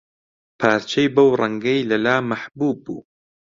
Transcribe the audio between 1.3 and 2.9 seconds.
ڕەنگەی لەلا مەحبووب